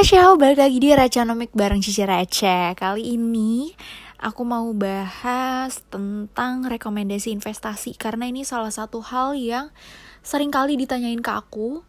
Annyeonghaseyo, 0.00 0.40
balik 0.40 0.64
lagi 0.64 0.78
di 0.80 0.88
Racanomik 0.96 1.52
bareng 1.52 1.84
Cici 1.84 2.00
Receh. 2.08 2.72
Kali 2.72 3.20
ini 3.20 3.68
aku 4.16 4.48
mau 4.48 4.64
bahas 4.72 5.84
tentang 5.92 6.64
rekomendasi 6.64 7.28
investasi 7.36 8.00
Karena 8.00 8.24
ini 8.24 8.40
salah 8.40 8.72
satu 8.72 9.04
hal 9.04 9.36
yang 9.36 9.68
sering 10.24 10.48
kali 10.48 10.80
ditanyain 10.80 11.20
ke 11.20 11.28
aku 11.28 11.84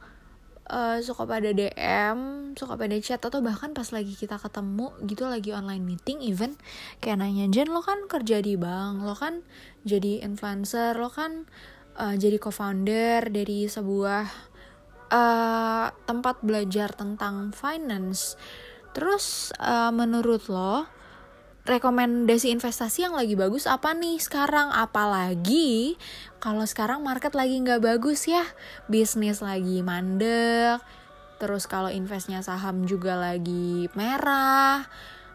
uh, 0.67 0.99
Suka 0.99 1.23
pada 1.23 1.55
DM, 1.55 2.51
suka 2.59 2.75
pada 2.75 2.99
chat 2.99 3.23
Atau 3.23 3.39
bahkan 3.39 3.71
pas 3.71 3.87
lagi 3.95 4.11
kita 4.11 4.35
ketemu 4.35 4.91
gitu 5.07 5.31
lagi 5.31 5.55
online 5.55 5.87
meeting 5.87 6.19
even 6.19 6.59
Kayak 6.99 7.23
nanya, 7.23 7.47
Jen 7.47 7.71
lo 7.71 7.79
kan 7.79 8.11
kerja 8.11 8.43
di 8.43 8.59
bank, 8.59 9.07
lo 9.07 9.15
kan 9.15 9.39
jadi 9.87 10.19
influencer, 10.27 10.99
lo 10.99 11.07
kan 11.07 11.47
uh, 11.95 12.19
jadi 12.19 12.43
co-founder 12.43 13.31
dari 13.31 13.71
sebuah 13.71 14.50
uh, 15.11 15.91
tempat 16.07 16.39
belajar 16.41 16.95
tentang 16.95 17.51
finance. 17.51 18.39
Terus 18.95 19.51
uh, 19.59 19.91
menurut 19.91 20.47
lo 20.47 20.87
rekomendasi 21.61 22.49
investasi 22.49 23.05
yang 23.05 23.13
lagi 23.13 23.37
bagus 23.37 23.69
apa 23.69 23.93
nih 23.93 24.17
sekarang? 24.17 24.73
Apalagi 24.73 25.99
kalau 26.41 26.65
sekarang 26.65 27.05
market 27.05 27.37
lagi 27.37 27.61
nggak 27.61 27.83
bagus 27.83 28.25
ya, 28.25 28.41
bisnis 28.89 29.43
lagi 29.45 29.85
mandek. 29.85 30.81
Terus 31.37 31.65
kalau 31.65 31.89
investnya 31.89 32.41
saham 32.41 32.85
juga 32.85 33.17
lagi 33.17 33.89
merah. 33.93 34.85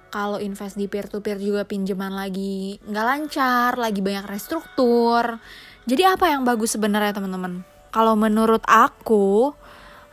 Kalau 0.07 0.39
invest 0.39 0.79
di 0.79 0.87
peer 0.87 1.11
to 1.11 1.19
peer 1.19 1.37
juga 1.37 1.67
pinjaman 1.67 2.15
lagi 2.15 2.79
nggak 2.87 3.07
lancar, 3.07 3.71
lagi 3.75 4.01
banyak 4.01 4.27
restruktur. 4.27 5.39
Jadi 5.87 6.03
apa 6.03 6.31
yang 6.31 6.43
bagus 6.43 6.75
sebenarnya 6.75 7.15
teman-teman? 7.15 7.63
Kalau 7.95 8.15
menurut 8.19 8.63
aku, 8.67 9.55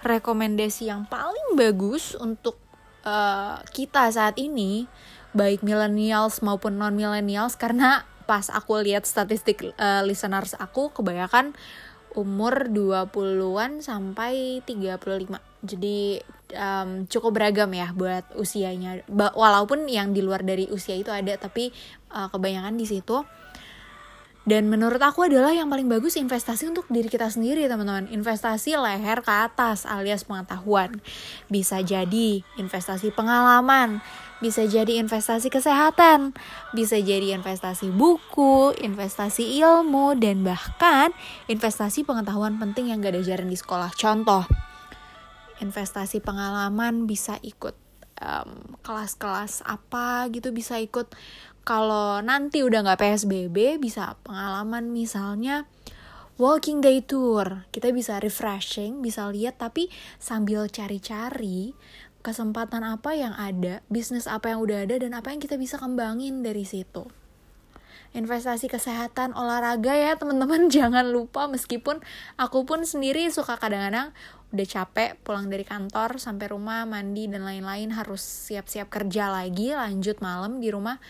rekomendasi 0.03 0.91
yang 0.91 1.07
paling 1.07 1.55
bagus 1.55 2.13
untuk 2.19 2.59
uh, 3.07 3.59
kita 3.71 4.11
saat 4.11 4.35
ini 4.37 4.85
baik 5.33 5.65
millennials 5.65 6.43
maupun 6.45 6.77
non 6.77 6.93
millennials 6.93 7.57
karena 7.57 8.05
pas 8.23 8.47
aku 8.51 8.79
lihat 8.79 9.03
statistik 9.03 9.73
uh, 9.75 10.05
listeners 10.05 10.55
aku 10.55 10.93
kebanyakan 10.93 11.51
umur 12.13 12.69
20-an 12.69 13.81
sampai 13.81 14.61
35. 14.61 15.33
Jadi 15.65 16.21
um, 16.53 17.09
cukup 17.09 17.31
beragam 17.33 17.73
ya 17.73 17.89
buat 17.91 18.29
usianya. 18.37 19.01
Ba 19.09 19.33
walaupun 19.33 19.89
yang 19.89 20.13
di 20.13 20.21
luar 20.21 20.45
dari 20.45 20.69
usia 20.69 20.93
itu 20.93 21.09
ada 21.09 21.33
tapi 21.41 21.73
uh, 22.13 22.29
kebanyakan 22.29 22.77
di 22.77 22.85
situ 22.85 23.25
dan 24.43 24.67
menurut 24.67 24.99
aku 24.99 25.31
adalah 25.31 25.55
yang 25.55 25.71
paling 25.71 25.87
bagus 25.87 26.19
investasi 26.19 26.67
untuk 26.67 26.83
diri 26.91 27.07
kita 27.07 27.31
sendiri 27.31 27.63
teman-teman. 27.71 28.11
Investasi 28.11 28.75
leher 28.75 29.23
ke 29.23 29.31
atas 29.31 29.87
alias 29.87 30.27
pengetahuan. 30.27 30.99
Bisa 31.47 31.79
jadi 31.79 32.43
investasi 32.59 33.15
pengalaman, 33.15 34.03
bisa 34.43 34.67
jadi 34.67 34.99
investasi 34.99 35.47
kesehatan, 35.47 36.35
bisa 36.75 36.99
jadi 36.99 37.39
investasi 37.39 37.87
buku, 37.95 38.75
investasi 38.83 39.63
ilmu, 39.63 40.19
dan 40.19 40.43
bahkan 40.43 41.15
investasi 41.47 42.03
pengetahuan 42.03 42.59
penting 42.59 42.91
yang 42.91 42.99
gak 42.99 43.15
diajarin 43.15 43.47
di 43.47 43.55
sekolah. 43.55 43.95
Contoh, 43.95 44.43
investasi 45.63 46.19
pengalaman 46.19 47.07
bisa 47.07 47.39
ikut 47.39 47.79
kelas-kelas 48.83 49.65
um, 49.65 49.75
apa 49.75 50.31
gitu 50.31 50.55
bisa 50.55 50.79
ikut 50.79 51.11
kalau 51.63 52.19
nanti 52.19 52.59
udah 52.59 52.83
nggak 52.83 52.99
PSBB 52.99 53.79
bisa 53.79 54.19
pengalaman 54.27 54.91
misalnya 54.91 55.63
walking 56.35 56.83
day 56.83 56.99
tour. 56.99 57.63
Kita 57.71 57.95
bisa 57.95 58.19
refreshing 58.19 58.99
bisa 58.99 59.31
lihat 59.31 59.59
tapi 59.63 59.87
sambil 60.19 60.67
cari-cari 60.67 61.71
kesempatan 62.23 62.87
apa 62.87 63.15
yang 63.15 63.35
ada 63.35 63.83
bisnis 63.91 64.31
apa 64.31 64.51
yang 64.51 64.63
udah 64.63 64.87
ada 64.87 64.95
dan 64.95 65.11
apa 65.15 65.31
yang 65.35 65.43
kita 65.43 65.55
bisa 65.55 65.79
kembangin 65.79 66.43
dari 66.43 66.67
situ. 66.67 67.07
Investasi 68.13 68.69
kesehatan 68.69 69.33
olahraga 69.33 69.95
ya 69.95 70.19
teman-teman. 70.19 70.67
Jangan 70.75 71.15
lupa 71.15 71.47
meskipun 71.47 72.03
aku 72.35 72.67
pun 72.67 72.83
sendiri 72.83 73.23
suka 73.31 73.55
kadang-kadang 73.55 74.11
udah 74.53 74.67
capek 74.69 75.17
pulang 75.25 75.49
dari 75.49 75.65
kantor 75.65 76.21
sampai 76.21 76.45
rumah 76.53 76.85
mandi 76.85 77.25
dan 77.25 77.41
lain-lain 77.41 77.89
harus 77.89 78.21
siap-siap 78.21 78.85
kerja 78.85 79.33
lagi 79.33 79.73
lanjut 79.73 80.21
malam 80.21 80.61
di 80.61 80.69
rumah 80.69 81.01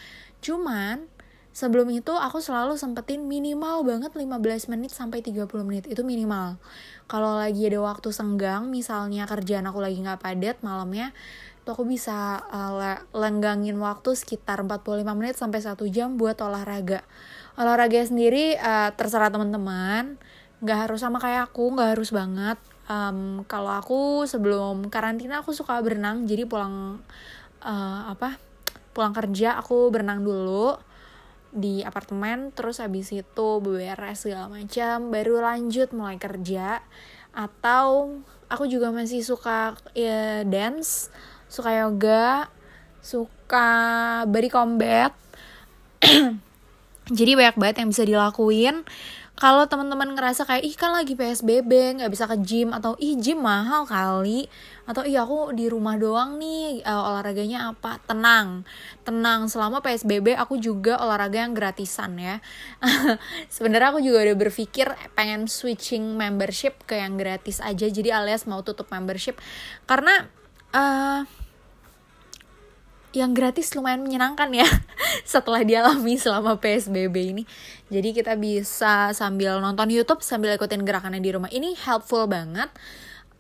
Cuman 0.44 1.08
sebelum 1.56 1.88
itu 1.94 2.12
aku 2.12 2.44
selalu 2.44 2.76
sempetin 2.76 3.24
minimal 3.24 3.88
banget 3.88 4.12
15 4.12 4.68
menit 4.68 4.92
sampai 4.92 5.24
30 5.24 5.48
menit 5.64 5.88
itu 5.88 6.04
minimal. 6.04 6.60
Kalau 7.08 7.40
lagi 7.40 7.64
ada 7.72 7.80
waktu 7.80 8.12
senggang, 8.12 8.68
misalnya 8.68 9.24
kerjaan 9.24 9.64
aku 9.70 9.80
lagi 9.80 10.04
nggak 10.04 10.20
padat 10.20 10.60
malamnya, 10.60 11.16
itu 11.64 11.70
aku 11.72 11.88
bisa 11.88 12.44
uh, 12.52 13.00
lenggangin 13.16 13.80
waktu 13.80 14.20
sekitar 14.20 14.68
45 14.68 15.08
menit 15.16 15.40
sampai 15.40 15.64
1 15.64 15.80
jam 15.96 16.20
buat 16.20 16.36
olahraga. 16.44 17.08
Olahraga 17.56 18.04
sendiri 18.04 18.60
uh, 18.60 18.92
terserah 19.00 19.32
teman-teman, 19.32 20.20
nggak 20.60 20.90
harus 20.90 21.00
sama 21.00 21.24
kayak 21.24 21.48
aku, 21.54 21.72
nggak 21.72 21.96
harus 21.96 22.12
banget. 22.12 22.60
Um, 22.92 23.48
kalau 23.48 23.72
aku 23.72 24.28
sebelum 24.28 24.92
karantina 24.92 25.40
aku 25.40 25.56
suka 25.56 25.80
berenang, 25.80 26.28
jadi 26.28 26.44
pulang 26.44 27.00
uh, 27.64 28.12
apa? 28.12 28.53
Pulang 28.94 29.12
kerja 29.12 29.58
aku 29.58 29.90
berenang 29.90 30.22
dulu 30.22 30.78
di 31.54 31.86
apartemen 31.86 32.50
terus 32.50 32.82
habis 32.82 33.14
itu 33.14 33.48
beberes 33.62 34.26
segala 34.26 34.50
macam 34.50 35.14
baru 35.14 35.42
lanjut 35.42 35.92
mulai 35.94 36.22
kerja. 36.22 36.82
Atau 37.34 38.22
aku 38.48 38.70
juga 38.70 38.94
masih 38.94 39.26
suka 39.26 39.74
ya, 39.98 40.46
dance 40.46 41.10
suka 41.50 41.74
yoga 41.86 42.50
suka 43.04 43.70
body 44.30 44.50
combat. 44.50 45.12
Jadi 47.18 47.32
banyak 47.36 47.60
banget 47.60 47.76
yang 47.84 47.90
bisa 47.92 48.08
dilakuin 48.08 48.88
kalau 49.44 49.68
teman-teman 49.68 50.16
ngerasa 50.16 50.48
kayak 50.48 50.64
ih 50.64 50.72
kan 50.80 50.96
lagi 50.96 51.20
psbb 51.20 52.00
nggak 52.00 52.08
bisa 52.08 52.32
ke 52.32 52.40
gym 52.48 52.72
atau 52.72 52.96
ih 52.96 53.20
gym 53.20 53.44
mahal 53.44 53.84
kali 53.84 54.48
atau 54.88 55.04
iya 55.04 55.28
aku 55.28 55.52
di 55.52 55.68
rumah 55.68 56.00
doang 56.00 56.40
nih 56.40 56.80
uh, 56.88 57.12
olahraganya 57.12 57.76
apa? 57.76 58.00
Tenang 58.08 58.64
tenang. 59.04 59.52
Selama 59.52 59.84
psbb 59.84 60.40
aku 60.40 60.64
juga 60.64 60.96
olahraga 60.96 61.44
yang 61.44 61.52
gratisan 61.52 62.16
ya. 62.16 62.40
Sebenarnya 63.56 63.92
aku 63.92 64.00
juga 64.00 64.24
udah 64.32 64.38
berpikir 64.48 64.88
pengen 65.12 65.52
switching 65.52 66.16
membership 66.16 66.80
ke 66.88 67.04
yang 67.04 67.20
gratis 67.20 67.60
aja 67.60 67.92
jadi 67.92 68.24
alias 68.24 68.48
mau 68.48 68.64
tutup 68.64 68.88
membership. 68.96 69.44
Karena 69.84 70.24
uh, 70.72 71.43
yang 73.14 73.32
gratis 73.32 73.72
lumayan 73.78 74.02
menyenangkan 74.02 74.50
ya 74.52 74.66
setelah 75.34 75.62
dialami 75.62 76.18
selama 76.18 76.58
PSBB 76.58 77.16
ini. 77.38 77.44
Jadi 77.94 78.10
kita 78.12 78.34
bisa 78.36 79.14
sambil 79.14 79.62
nonton 79.62 79.90
YouTube 79.94 80.26
sambil 80.26 80.58
ikutin 80.58 80.82
gerakannya 80.82 81.22
di 81.22 81.32
rumah. 81.32 81.50
Ini 81.54 81.78
helpful 81.78 82.26
banget. 82.26 82.74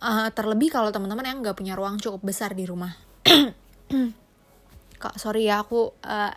Uh, 0.04 0.30
terlebih 0.36 0.70
kalau 0.70 0.92
teman-teman 0.92 1.26
yang 1.26 1.40
nggak 1.42 1.58
punya 1.58 1.74
ruang 1.74 1.98
cukup 1.98 2.22
besar 2.22 2.54
di 2.54 2.70
rumah. 2.70 2.94
Kak, 5.04 5.20
sorry 5.20 5.52
ya 5.52 5.60
aku 5.60 5.92
uh, 6.00 6.32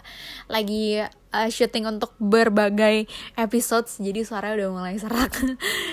lagi 0.51 0.99
uh, 1.31 1.47
syuting 1.47 1.87
untuk 1.87 2.11
berbagai 2.19 3.07
episodes 3.39 4.03
jadi 4.03 4.27
suaranya 4.27 4.67
udah 4.67 4.71
mulai 4.75 4.99
serak. 4.99 5.31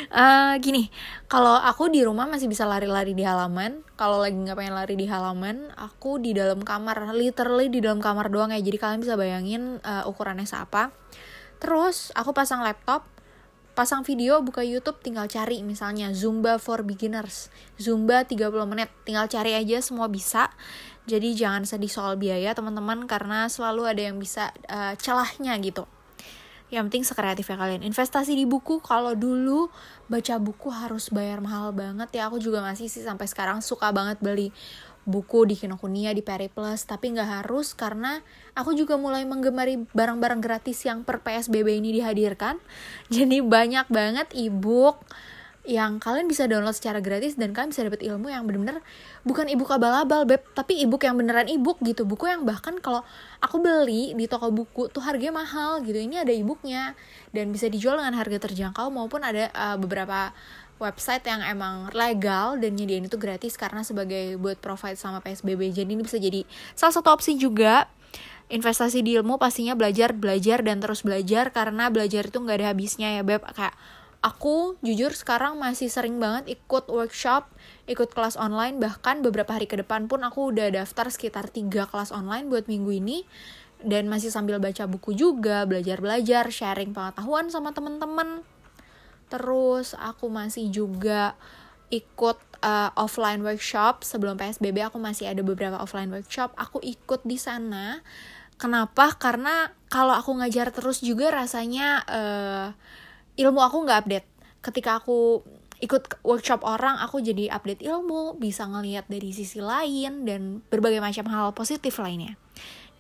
uh, 0.10 0.58
gini, 0.66 0.90
kalau 1.30 1.54
aku 1.54 1.94
di 1.94 2.02
rumah 2.02 2.26
masih 2.26 2.50
bisa 2.50 2.66
lari-lari 2.66 3.14
di 3.14 3.22
halaman. 3.22 3.86
Kalau 3.94 4.18
lagi 4.26 4.34
nggak 4.34 4.58
pengen 4.58 4.74
lari 4.74 4.98
di 4.98 5.06
halaman, 5.06 5.70
aku 5.78 6.18
di 6.18 6.34
dalam 6.34 6.66
kamar, 6.66 7.14
literally 7.14 7.70
di 7.70 7.78
dalam 7.78 8.02
kamar 8.02 8.34
doang 8.34 8.50
ya. 8.50 8.58
Jadi 8.58 8.78
kalian 8.82 9.00
bisa 9.06 9.14
bayangin 9.14 9.78
uh, 9.86 10.10
ukurannya 10.10 10.50
seapa. 10.50 10.90
Terus 11.62 12.10
aku 12.18 12.34
pasang 12.34 12.66
laptop, 12.66 13.08
pasang 13.74 14.06
video, 14.06 14.42
buka 14.46 14.62
YouTube, 14.62 15.02
tinggal 15.02 15.26
cari 15.26 15.66
misalnya 15.66 16.14
Zumba 16.14 16.62
for 16.62 16.86
beginners. 16.86 17.50
Zumba 17.80 18.28
30 18.28 18.52
menit, 18.70 18.90
tinggal 19.08 19.26
cari 19.26 19.58
aja 19.58 19.82
semua 19.82 20.06
bisa 20.10 20.54
jadi 21.04 21.36
jangan 21.36 21.68
sedih 21.68 21.92
soal 21.92 22.16
biaya 22.16 22.56
teman-teman 22.56 23.04
karena 23.12 23.52
selalu 23.52 23.92
ada 23.92 24.02
yang 24.02 24.16
bisa 24.16 24.56
uh, 24.72 24.96
celahnya 24.96 25.56
gitu. 25.60 25.84
Yang 26.72 26.84
penting 26.90 27.06
sekreatifnya 27.06 27.58
kalian. 27.60 27.82
Investasi 27.86 28.34
di 28.34 28.50
buku 28.50 28.82
kalau 28.82 29.14
dulu 29.14 29.70
baca 30.10 30.42
buku 30.42 30.74
harus 30.74 31.12
bayar 31.14 31.38
mahal 31.44 31.70
banget 31.76 32.10
ya. 32.18 32.32
Aku 32.32 32.42
juga 32.42 32.66
masih 32.66 32.90
sih 32.90 33.06
sampai 33.06 33.30
sekarang 33.30 33.62
suka 33.62 33.94
banget 33.94 34.18
beli 34.24 34.50
buku 35.04 35.44
di 35.44 35.56
Kinokuniya, 35.60 36.16
di 36.16 36.24
Periplus, 36.24 36.88
tapi 36.88 37.12
nggak 37.12 37.44
harus 37.44 37.76
karena 37.76 38.24
aku 38.56 38.72
juga 38.72 38.96
mulai 38.96 39.28
menggemari 39.28 39.84
barang-barang 39.92 40.40
gratis 40.40 40.80
yang 40.88 41.04
per 41.04 41.20
PSBB 41.20 41.84
ini 41.84 42.00
dihadirkan. 42.00 42.58
Jadi 43.14 43.44
banyak 43.44 43.92
banget 43.92 44.32
e-book, 44.32 45.04
yang 45.64 45.96
kalian 45.96 46.28
bisa 46.28 46.44
download 46.44 46.76
secara 46.76 47.00
gratis 47.00 47.40
dan 47.40 47.56
kalian 47.56 47.72
bisa 47.72 47.88
dapat 47.88 48.04
ilmu 48.04 48.28
yang 48.28 48.44
bener-bener 48.44 48.84
bukan 49.24 49.48
ebook 49.48 49.72
abal-abal 49.72 50.28
beb 50.28 50.44
tapi 50.52 50.84
ebook 50.84 51.08
yang 51.08 51.16
beneran 51.16 51.48
ebook 51.48 51.80
gitu. 51.80 52.04
Buku 52.04 52.28
yang 52.28 52.44
bahkan 52.44 52.76
kalau 52.84 53.00
aku 53.40 53.64
beli 53.64 54.12
di 54.12 54.28
toko 54.28 54.52
buku 54.52 54.92
tuh 54.92 55.00
harganya 55.00 55.40
mahal 55.40 55.80
gitu. 55.88 55.96
Ini 55.96 56.28
ada 56.28 56.36
ebooknya 56.36 57.00
dan 57.32 57.56
bisa 57.56 57.72
dijual 57.72 57.96
dengan 57.96 58.12
harga 58.20 58.44
terjangkau 58.44 58.92
maupun 58.92 59.24
ada 59.24 59.48
uh, 59.56 59.80
beberapa 59.80 60.36
website 60.84 61.24
yang 61.32 61.40
emang 61.48 61.88
legal 61.96 62.60
dan 62.60 62.76
nyediain 62.76 63.08
itu 63.08 63.16
gratis 63.16 63.56
karena 63.56 63.88
sebagai 63.88 64.36
buat 64.36 64.60
provide 64.60 65.00
sama 65.00 65.24
PSBB 65.24 65.72
jadi 65.72 65.88
ini 65.88 66.04
bisa 66.04 66.20
jadi 66.20 66.44
salah 66.76 66.92
satu 66.92 67.08
opsi 67.16 67.40
juga. 67.40 67.88
Investasi 68.52 69.00
di 69.00 69.16
ilmu 69.16 69.40
pastinya 69.40 69.74
belajar 69.74 70.12
belajar 70.12 70.60
dan 70.62 70.84
terus 70.84 71.08
belajar 71.08 71.56
karena 71.56 71.88
belajar 71.88 72.28
itu 72.28 72.38
nggak 72.38 72.58
ada 72.60 72.68
habisnya 72.76 73.10
ya 73.16 73.24
beb. 73.24 73.40
Kayak 73.56 73.74
aku 74.24 74.80
jujur 74.80 75.12
sekarang 75.12 75.60
masih 75.60 75.92
sering 75.92 76.16
banget 76.16 76.56
ikut 76.56 76.88
workshop 76.88 77.52
ikut 77.84 78.16
kelas 78.16 78.40
online 78.40 78.80
bahkan 78.80 79.20
beberapa 79.20 79.52
hari 79.52 79.68
ke 79.68 79.76
depan 79.76 80.08
pun 80.08 80.24
aku 80.24 80.56
udah 80.56 80.72
daftar 80.72 81.12
sekitar 81.12 81.52
tiga 81.52 81.84
kelas 81.92 82.16
online 82.16 82.48
buat 82.48 82.72
minggu 82.72 82.92
ini. 83.04 83.28
Dan 83.84 84.08
masih 84.08 84.32
sambil 84.32 84.64
baca 84.64 84.88
buku 84.88 85.12
juga 85.12 85.68
belajar 85.68 86.00
belajar 86.00 86.48
sharing 86.48 86.96
pengetahuan 86.96 87.52
sama 87.52 87.76
temen-temen. 87.76 88.40
Terus 89.28 89.92
aku 90.00 90.32
masih 90.32 90.72
juga 90.72 91.36
ikut 91.92 92.40
uh, 92.64 92.96
offline 92.96 93.44
workshop. 93.44 94.08
Sebelum 94.08 94.40
PSBB 94.40 94.88
aku 94.88 95.04
masih 95.04 95.28
ada 95.28 95.44
beberapa 95.44 95.84
offline 95.84 96.08
workshop. 96.16 96.56
Aku 96.56 96.80
ikut 96.80 97.28
di 97.28 97.36
sana. 97.36 98.00
Kenapa? 98.56 99.20
Karena 99.20 99.76
kalau 99.92 100.16
aku 100.16 100.32
ngajar 100.40 100.72
terus 100.72 101.04
juga 101.04 101.36
rasanya 101.36 102.08
uh, 102.08 102.68
ilmu 103.40 103.60
aku 103.62 103.78
nggak 103.86 104.00
update 104.06 104.28
ketika 104.64 105.02
aku 105.04 105.44
ikut 105.84 106.24
workshop 106.24 106.64
orang 106.64 106.96
aku 107.04 107.20
jadi 107.20 107.52
update 107.52 107.84
ilmu 107.84 108.40
bisa 108.40 108.64
ngelihat 108.64 109.06
dari 109.12 109.36
sisi 109.36 109.60
lain 109.60 110.24
dan 110.24 110.64
berbagai 110.72 111.04
macam 111.04 111.28
hal 111.28 111.52
positif 111.52 112.00
lainnya 112.00 112.40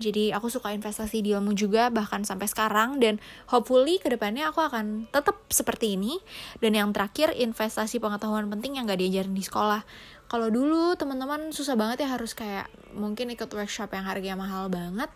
jadi 0.02 0.34
aku 0.34 0.50
suka 0.50 0.74
investasi 0.74 1.22
di 1.22 1.32
ilmu 1.32 1.54
juga 1.54 1.94
bahkan 1.94 2.26
sampai 2.26 2.50
sekarang 2.50 2.98
dan 2.98 3.22
hopefully 3.48 4.02
ke 4.02 4.10
depannya 4.10 4.50
aku 4.50 4.66
akan 4.66 5.06
tetap 5.14 5.38
seperti 5.54 5.96
ini. 5.96 6.18
Dan 6.58 6.74
yang 6.74 6.90
terakhir 6.92 7.32
investasi 7.32 8.02
pengetahuan 8.02 8.50
penting 8.50 8.82
yang 8.82 8.90
gak 8.90 9.00
diajarin 9.00 9.32
di 9.32 9.46
sekolah. 9.46 9.86
Kalau 10.28 10.50
dulu 10.50 10.98
teman-teman 10.98 11.54
susah 11.54 11.78
banget 11.78 12.04
ya 12.04 12.10
harus 12.10 12.34
kayak 12.34 12.68
mungkin 12.98 13.30
ikut 13.32 13.48
workshop 13.54 13.94
yang 13.94 14.04
harganya 14.04 14.36
mahal 14.36 14.66
banget. 14.68 15.14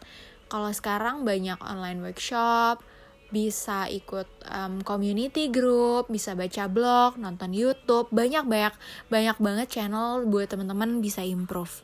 Kalau 0.48 0.69
sekarang 0.72 1.25
banyak 1.25 1.58
online 1.60 2.00
workshop, 2.00 2.80
bisa 3.28 3.92
ikut 3.92 4.28
um, 4.48 4.80
community 4.88 5.52
group, 5.52 6.08
bisa 6.08 6.32
baca 6.34 6.68
blog, 6.72 7.20
nonton 7.20 7.52
YouTube, 7.52 8.08
banyak 8.12 8.48
banyak 8.48 8.74
banyak 9.12 9.38
banget 9.38 9.68
channel 9.68 10.24
buat 10.28 10.48
teman-teman 10.48 11.04
bisa 11.04 11.24
improve. 11.24 11.84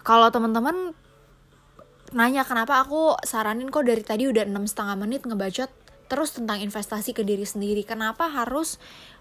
Kalau 0.00 0.32
teman-teman 0.32 0.96
nanya 2.10 2.42
kenapa 2.42 2.82
aku 2.82 3.14
saranin 3.22 3.70
kok 3.70 3.86
dari 3.86 4.02
tadi 4.02 4.26
udah 4.26 4.48
enam 4.48 4.66
setengah 4.66 4.96
menit 4.98 5.22
ngebacot 5.28 5.70
terus 6.10 6.34
tentang 6.34 6.58
investasi 6.58 7.14
ke 7.14 7.22
diri 7.22 7.44
sendiri? 7.44 7.86
Kenapa 7.86 8.26
harus 8.26 8.80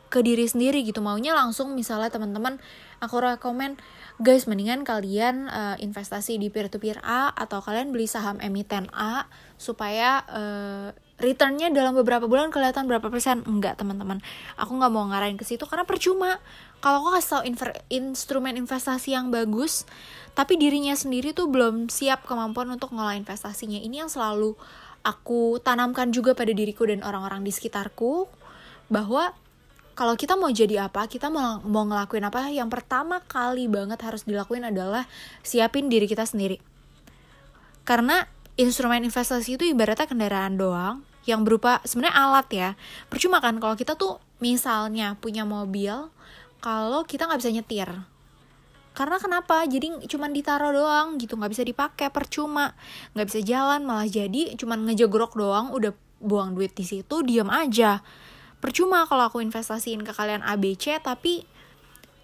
ke 0.09 0.25
diri 0.25 0.49
sendiri 0.49 0.81
gitu. 0.81 0.99
Maunya 0.99 1.37
langsung 1.37 1.77
misalnya 1.77 2.09
teman-teman 2.09 2.57
aku 2.99 3.21
rekomen 3.21 3.77
guys 4.19 4.49
mendingan 4.49 4.83
kalian 4.83 5.47
uh, 5.47 5.77
investasi 5.79 6.35
di 6.35 6.51
peer 6.51 6.67
to 6.67 6.81
peer 6.81 6.99
A 7.05 7.31
atau 7.31 7.63
kalian 7.63 7.95
beli 7.95 8.09
saham 8.09 8.41
emiten 8.43 8.91
A 8.91 9.29
supaya 9.55 10.25
uh, 10.27 10.91
returnnya 11.19 11.71
dalam 11.71 11.95
beberapa 11.95 12.25
bulan 12.25 12.51
kelihatan 12.51 12.89
berapa 12.89 13.07
persen. 13.07 13.45
Enggak 13.47 13.79
teman-teman. 13.79 14.19
Aku 14.59 14.75
nggak 14.75 14.91
mau 14.91 15.07
ngarahin 15.07 15.39
ke 15.39 15.45
situ 15.47 15.63
karena 15.69 15.87
percuma. 15.87 16.41
Kalau 16.79 17.03
aku 17.03 17.15
kasih 17.15 17.29
tau 17.29 17.43
instrumen 17.91 18.55
investasi 18.55 19.15
yang 19.15 19.31
bagus 19.31 19.83
tapi 20.31 20.55
dirinya 20.55 20.95
sendiri 20.95 21.35
tuh 21.35 21.51
belum 21.51 21.91
siap 21.91 22.23
kemampuan 22.23 22.71
untuk 22.71 22.95
ngolah 22.95 23.19
investasinya. 23.19 23.77
Ini 23.79 24.07
yang 24.07 24.11
selalu 24.11 24.55
aku 25.03 25.59
tanamkan 25.63 26.11
juga 26.11 26.35
pada 26.35 26.51
diriku 26.51 26.87
dan 26.87 27.03
orang-orang 27.03 27.43
di 27.43 27.51
sekitarku 27.51 28.27
bahwa 28.87 29.35
kalau 29.99 30.15
kita 30.15 30.39
mau 30.39 30.47
jadi 30.47 30.87
apa, 30.87 31.11
kita 31.11 31.27
mau, 31.27 31.59
mau 31.67 31.83
ngelakuin 31.83 32.23
apa, 32.23 32.47
yang 32.47 32.71
pertama 32.71 33.19
kali 33.19 33.67
banget 33.67 33.99
harus 33.99 34.23
dilakuin 34.23 34.63
adalah 34.63 35.03
siapin 35.43 35.91
diri 35.91 36.07
kita 36.07 36.23
sendiri. 36.23 36.55
Karena 37.83 38.23
instrumen 38.55 39.03
investasi 39.03 39.59
itu 39.59 39.67
ibaratnya 39.67 40.07
kendaraan 40.07 40.55
doang, 40.55 41.03
yang 41.27 41.43
berupa 41.43 41.83
sebenarnya 41.83 42.15
alat 42.15 42.47
ya. 42.47 42.69
Percuma 43.11 43.43
kan 43.43 43.59
kalau 43.59 43.75
kita 43.75 43.99
tuh 43.99 44.23
misalnya 44.39 45.19
punya 45.19 45.43
mobil 45.43 46.07
kalau 46.63 47.03
kita 47.03 47.27
nggak 47.27 47.43
bisa 47.43 47.51
nyetir. 47.51 47.91
Karena 48.95 49.19
kenapa? 49.19 49.67
Jadi 49.67 50.07
cuman 50.07 50.31
ditaruh 50.31 50.71
doang 50.71 51.19
gitu 51.19 51.35
nggak 51.35 51.51
bisa 51.51 51.67
dipakai 51.67 52.07
percuma. 52.07 52.71
Nggak 53.19 53.35
bisa 53.35 53.39
jalan 53.43 53.83
malah 53.83 54.07
jadi 54.07 54.55
cuman 54.55 54.87
ngejogrok 54.87 55.35
doang 55.35 55.75
udah 55.75 55.91
buang 56.23 56.55
duit 56.55 56.71
di 56.71 56.87
situ 56.87 57.19
diam 57.27 57.51
aja 57.51 57.99
percuma 58.59 59.07
kalau 59.07 59.27
aku 59.31 59.39
investasiin 59.39 60.03
ke 60.03 60.11
kalian 60.11 60.43
ABC 60.43 60.99
tapi 60.99 61.47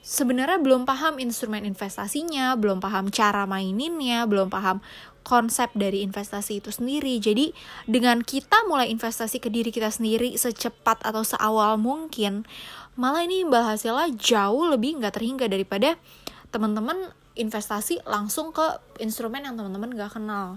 sebenarnya 0.05 0.61
belum 0.61 0.85
paham 0.85 1.17
instrumen 1.17 1.65
investasinya 1.65 2.53
belum 2.59 2.77
paham 2.77 3.09
cara 3.09 3.47
maininnya 3.49 4.27
belum 4.29 4.51
paham 4.51 4.83
konsep 5.25 5.73
dari 5.73 6.05
investasi 6.05 6.61
itu 6.61 6.69
sendiri. 6.69 7.17
Jadi 7.17 7.51
dengan 7.89 8.21
kita 8.21 8.69
mulai 8.69 8.93
investasi 8.93 9.41
ke 9.41 9.49
diri 9.49 9.73
kita 9.73 9.89
sendiri 9.89 10.37
secepat 10.37 11.01
atau 11.01 11.25
seawal 11.25 11.81
mungkin, 11.81 12.45
malah 12.93 13.25
ini 13.25 13.41
imbal 13.41 13.65
hasilnya 13.65 14.13
jauh 14.13 14.69
lebih 14.69 15.01
nggak 15.01 15.17
terhingga 15.17 15.49
daripada 15.49 15.97
teman-teman 16.53 17.11
investasi 17.35 17.99
langsung 18.07 18.55
ke 18.55 18.79
instrumen 19.03 19.43
yang 19.43 19.59
teman-teman 19.59 19.91
gak 19.91 20.15
kenal. 20.15 20.55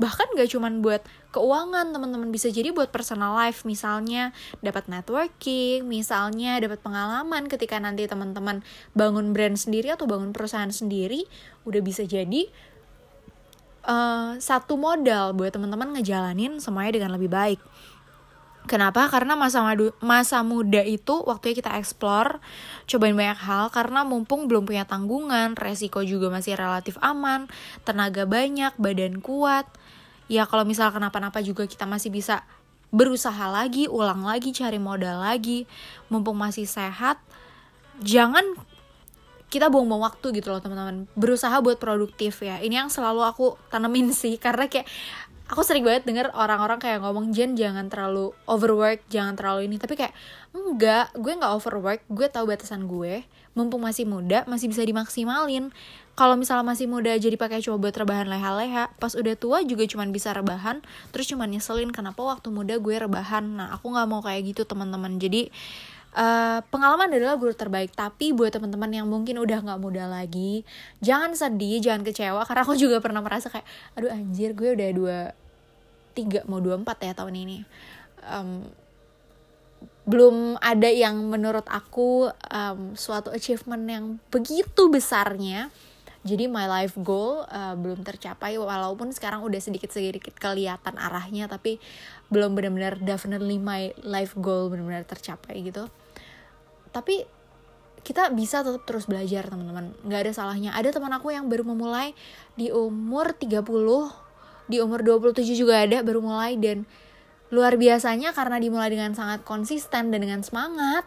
Bahkan 0.00 0.32
gak 0.32 0.48
cuman 0.56 0.80
buat 0.80 1.04
keuangan, 1.36 1.92
teman-teman 1.92 2.32
bisa 2.32 2.48
jadi 2.48 2.72
buat 2.72 2.88
personal 2.88 3.36
life, 3.36 3.68
misalnya 3.68 4.32
dapat 4.64 4.88
networking, 4.88 5.84
misalnya 5.84 6.56
dapat 6.56 6.80
pengalaman 6.80 7.46
ketika 7.52 7.76
nanti 7.76 8.08
teman-teman 8.08 8.64
bangun 8.96 9.36
brand 9.36 9.60
sendiri 9.60 9.92
atau 9.92 10.08
bangun 10.08 10.32
perusahaan 10.32 10.72
sendiri, 10.72 11.28
udah 11.68 11.80
bisa 11.84 12.08
jadi 12.08 12.48
uh, 13.84 14.40
satu 14.40 14.80
modal 14.80 15.36
buat 15.36 15.52
teman-teman 15.52 16.00
ngejalanin 16.00 16.58
semuanya 16.64 16.96
dengan 16.96 17.12
lebih 17.14 17.28
baik. 17.28 17.60
Kenapa? 18.68 19.08
Karena 19.08 19.34
masa 19.34 19.64
madu, 19.64 19.90
masa 19.98 20.44
muda 20.44 20.84
itu 20.84 21.24
waktunya 21.26 21.58
kita 21.58 21.74
explore, 21.80 22.38
cobain 22.86 23.16
banyak 23.16 23.40
hal 23.40 23.66
karena 23.72 24.04
mumpung 24.04 24.46
belum 24.46 24.68
punya 24.68 24.84
tanggungan, 24.84 25.56
resiko 25.56 26.04
juga 26.04 26.28
masih 26.28 26.54
relatif 26.54 27.00
aman, 27.00 27.48
tenaga 27.88 28.28
banyak, 28.28 28.70
badan 28.76 29.24
kuat. 29.24 29.66
Ya 30.30 30.46
kalau 30.46 30.62
misal 30.62 30.94
kenapa-napa 30.94 31.42
juga 31.42 31.66
kita 31.66 31.90
masih 31.90 32.14
bisa 32.14 32.46
berusaha 32.94 33.50
lagi, 33.50 33.90
ulang 33.90 34.22
lagi, 34.22 34.54
cari 34.54 34.78
modal 34.78 35.18
lagi, 35.18 35.66
mumpung 36.06 36.38
masih 36.38 36.70
sehat. 36.70 37.18
Jangan 37.98 38.46
kita 39.50 39.66
buang-buang 39.66 40.06
waktu 40.06 40.30
gitu 40.38 40.54
loh 40.54 40.62
teman-teman. 40.62 41.10
Berusaha 41.18 41.58
buat 41.58 41.82
produktif 41.82 42.46
ya. 42.46 42.62
Ini 42.62 42.86
yang 42.86 42.90
selalu 42.94 43.26
aku 43.26 43.58
tanemin 43.74 44.14
sih 44.14 44.38
karena 44.38 44.70
kayak 44.70 44.86
aku 45.50 45.66
sering 45.66 45.82
banget 45.82 46.06
denger 46.06 46.30
orang-orang 46.30 46.78
kayak 46.78 47.02
ngomong 47.02 47.34
Jen 47.34 47.58
jangan 47.58 47.90
terlalu 47.90 48.30
overwork 48.46 49.02
jangan 49.10 49.34
terlalu 49.34 49.66
ini. 49.66 49.82
Tapi 49.82 49.98
kayak 49.98 50.14
enggak 50.54 51.10
gue 51.18 51.32
nggak 51.34 51.52
overwork 51.58 52.00
gue 52.06 52.26
tahu 52.30 52.46
batasan 52.46 52.86
gue. 52.86 53.26
Mumpung 53.58 53.82
masih 53.82 54.06
muda 54.06 54.46
masih 54.46 54.70
bisa 54.70 54.86
dimaksimalin 54.86 55.74
kalau 56.20 56.36
misalnya 56.36 56.68
masih 56.68 56.84
muda 56.84 57.16
jadi 57.16 57.32
pakai 57.40 57.64
coba 57.64 57.88
buat 57.88 57.96
rebahan 57.96 58.28
leha-leha 58.28 58.92
pas 59.00 59.16
udah 59.16 59.32
tua 59.40 59.64
juga 59.64 59.88
cuman 59.88 60.12
bisa 60.12 60.36
rebahan 60.36 60.84
terus 61.16 61.32
cuman 61.32 61.48
nyeselin 61.48 61.88
kenapa 61.96 62.20
waktu 62.20 62.52
muda 62.52 62.76
gue 62.76 62.92
rebahan. 62.92 63.40
Nah 63.40 63.72
aku 63.72 63.88
nggak 63.88 64.04
mau 64.04 64.20
kayak 64.20 64.52
gitu 64.52 64.68
teman-teman. 64.68 65.16
Jadi 65.16 65.48
Uh, 66.10 66.58
pengalaman 66.74 67.06
adalah 67.06 67.38
guru 67.38 67.54
terbaik. 67.54 67.94
Tapi 67.94 68.34
buat 68.34 68.50
teman-teman 68.50 68.90
yang 68.90 69.06
mungkin 69.06 69.38
udah 69.38 69.62
nggak 69.62 69.78
muda 69.78 70.10
lagi 70.10 70.66
jangan 70.98 71.38
sedih 71.38 71.78
jangan 71.78 72.02
kecewa. 72.02 72.42
Karena 72.42 72.66
aku 72.66 72.74
juga 72.74 72.98
pernah 72.98 73.22
merasa 73.22 73.46
kayak 73.46 73.62
aduh 73.94 74.10
anjir 74.10 74.50
gue 74.58 74.74
udah 74.74 74.90
dua 74.90 75.18
tiga 76.18 76.42
mau 76.50 76.58
dua 76.58 76.82
empat 76.82 76.98
ya 77.06 77.14
tahun 77.14 77.34
ini. 77.38 77.58
Um, 78.26 78.66
belum 80.02 80.58
ada 80.58 80.90
yang 80.90 81.14
menurut 81.30 81.70
aku 81.70 82.26
um, 82.50 82.98
suatu 82.98 83.30
achievement 83.30 83.86
yang 83.86 84.18
begitu 84.34 84.90
besarnya 84.90 85.70
jadi 86.20 86.52
my 86.52 86.68
life 86.68 87.00
goal 87.00 87.48
uh, 87.48 87.72
belum 87.72 88.04
tercapai 88.04 88.60
walaupun 88.60 89.08
sekarang 89.08 89.40
udah 89.40 89.56
sedikit 89.56 89.88
sedikit 89.88 90.36
kelihatan 90.36 91.00
arahnya 91.00 91.48
tapi 91.48 91.80
belum 92.28 92.52
benar-benar 92.52 93.00
definitely 93.00 93.56
my 93.56 93.96
life 94.04 94.36
goal 94.36 94.68
benar-benar 94.68 95.08
tercapai 95.08 95.64
gitu. 95.64 95.88
Tapi 96.92 97.24
kita 98.04 98.32
bisa 98.32 98.60
tetap 98.60 98.84
terus 98.84 99.08
belajar 99.08 99.48
teman-teman. 99.48 99.96
Nggak 100.04 100.20
ada 100.28 100.32
salahnya. 100.32 100.70
Ada 100.76 100.92
teman 100.96 101.12
aku 101.12 101.32
yang 101.32 101.48
baru 101.48 101.64
memulai 101.64 102.12
di 102.56 102.68
umur 102.68 103.32
30 103.36 103.64
di 104.70 104.78
umur 104.78 105.02
27 105.02 105.42
juga 105.56 105.82
ada 105.82 105.98
baru 106.04 106.22
mulai 106.22 106.54
dan 106.54 106.86
luar 107.50 107.74
biasanya 107.74 108.30
karena 108.30 108.62
dimulai 108.62 108.86
dengan 108.86 109.10
sangat 109.18 109.42
konsisten 109.42 110.14
dan 110.14 110.20
dengan 110.22 110.46
semangat 110.46 111.02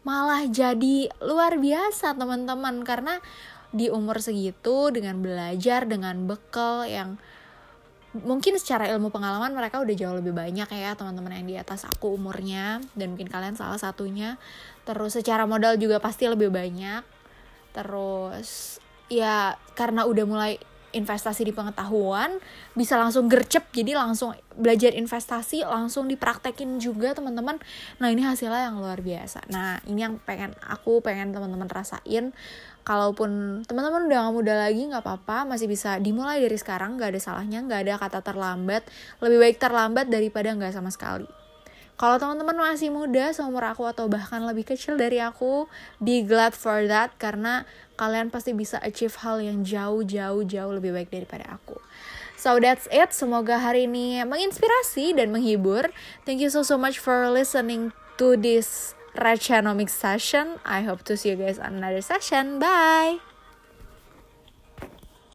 malah 0.00 0.48
jadi 0.48 1.10
luar 1.18 1.58
biasa 1.58 2.14
teman-teman. 2.14 2.86
Karena 2.86 3.18
di 3.76 3.92
umur 3.92 4.24
segitu 4.24 4.88
dengan 4.88 5.20
belajar 5.20 5.84
dengan 5.84 6.24
bekal 6.24 6.88
yang 6.88 7.20
mungkin 8.16 8.56
secara 8.56 8.88
ilmu 8.96 9.12
pengalaman 9.12 9.52
mereka 9.52 9.84
udah 9.84 9.92
jauh 9.92 10.16
lebih 10.16 10.32
banyak 10.32 10.64
ya 10.72 10.96
teman-teman 10.96 11.36
yang 11.36 11.46
di 11.46 11.56
atas 11.60 11.84
aku 11.84 12.16
umurnya. 12.16 12.80
Dan 12.96 13.12
mungkin 13.12 13.28
kalian 13.28 13.60
salah 13.60 13.76
satunya. 13.76 14.40
Terus 14.88 15.20
secara 15.20 15.44
modal 15.44 15.76
juga 15.76 16.00
pasti 16.00 16.24
lebih 16.24 16.48
banyak. 16.48 17.04
Terus 17.76 18.80
ya 19.12 19.60
karena 19.76 20.08
udah 20.08 20.24
mulai 20.24 20.52
investasi 20.96 21.44
di 21.44 21.52
pengetahuan 21.52 22.40
bisa 22.72 22.96
langsung 22.96 23.28
gercep 23.28 23.68
jadi 23.70 23.94
langsung 23.94 24.32
belajar 24.56 24.96
investasi 24.96 25.62
langsung 25.68 26.08
dipraktekin 26.08 26.80
juga 26.80 27.12
teman-teman. 27.12 27.60
Nah 28.00 28.08
ini 28.08 28.24
hasilnya 28.24 28.72
yang 28.72 28.80
luar 28.80 29.04
biasa. 29.04 29.44
Nah 29.52 29.78
ini 29.84 30.00
yang 30.00 30.16
pengen 30.24 30.56
aku 30.64 31.04
pengen 31.04 31.36
teman-teman 31.36 31.68
rasain. 31.68 32.32
Kalaupun 32.86 33.62
teman-teman 33.66 34.06
udah 34.06 34.30
gak 34.30 34.34
muda 34.34 34.54
lagi 34.62 34.86
nggak 34.86 35.02
apa-apa 35.02 35.42
masih 35.42 35.66
bisa 35.66 35.98
dimulai 35.98 36.38
dari 36.38 36.54
sekarang 36.54 36.94
nggak 36.94 37.18
ada 37.18 37.20
salahnya 37.20 37.58
nggak 37.66 37.80
ada 37.84 37.94
kata 38.00 38.18
terlambat. 38.24 38.82
Lebih 39.20 39.38
baik 39.38 39.56
terlambat 39.60 40.08
daripada 40.08 40.54
nggak 40.56 40.72
sama 40.72 40.88
sekali 40.88 41.45
kalau 41.96 42.20
teman-teman 42.20 42.56
masih 42.56 42.92
muda 42.92 43.32
seumur 43.32 43.64
aku 43.64 43.88
atau 43.88 44.04
bahkan 44.04 44.44
lebih 44.44 44.68
kecil 44.68 45.00
dari 45.00 45.16
aku, 45.16 45.64
be 45.96 46.20
glad 46.20 46.52
for 46.52 46.84
that 46.84 47.16
karena 47.16 47.64
kalian 47.96 48.28
pasti 48.28 48.52
bisa 48.52 48.76
achieve 48.84 49.16
hal 49.24 49.40
yang 49.40 49.64
jauh-jauh 49.64 50.44
jauh 50.44 50.72
lebih 50.76 50.92
baik 50.92 51.08
daripada 51.08 51.56
aku. 51.56 51.80
So 52.36 52.60
that's 52.60 52.84
it. 52.92 53.16
Semoga 53.16 53.56
hari 53.56 53.88
ini 53.88 54.20
menginspirasi 54.28 55.16
dan 55.16 55.32
menghibur. 55.32 55.88
Thank 56.28 56.44
you 56.44 56.52
so 56.52 56.60
so 56.60 56.76
much 56.76 57.00
for 57.00 57.32
listening 57.32 57.96
to 58.20 58.36
this 58.36 58.92
Rachanomics 59.16 59.96
session. 59.96 60.60
I 60.68 60.84
hope 60.84 61.00
to 61.08 61.16
see 61.16 61.32
you 61.32 61.40
guys 61.40 61.56
on 61.56 61.80
another 61.80 62.04
session. 62.04 62.60
Bye. 62.60 63.35